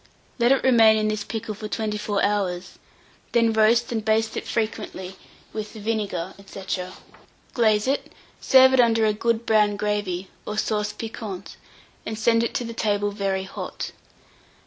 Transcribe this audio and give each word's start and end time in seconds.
Let 0.39 0.51
it 0.51 0.63
remain 0.63 0.97
in 0.97 1.09
this 1.09 1.23
pickle 1.23 1.53
for 1.53 1.67
24 1.67 2.23
hours, 2.23 2.79
then 3.33 3.53
roast 3.53 3.91
and 3.91 4.03
baste 4.03 4.35
it 4.35 4.47
frequently 4.47 5.15
with 5.53 5.73
the 5.73 5.79
vinegar, 5.79 6.33
&c. 6.43 6.63
glaze 7.53 7.85
it, 7.85 8.11
serve 8.39 8.73
under 8.79 9.05
it 9.05 9.09
a 9.09 9.13
good 9.13 9.45
brown 9.45 9.75
gravy, 9.75 10.29
or 10.43 10.57
sauce 10.57 10.91
piquante, 10.91 11.55
and 12.03 12.17
send 12.17 12.43
it 12.43 12.55
to 12.55 12.73
table 12.73 13.11
very 13.11 13.43
hot. 13.43 13.91